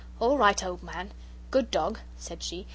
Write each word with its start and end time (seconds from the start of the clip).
"All 0.19 0.35
right, 0.35 0.63
old 0.63 0.81
man. 0.81 1.11
Good 1.51 1.69
dog," 1.69 1.99
said 2.17 2.41
she. 2.41 2.65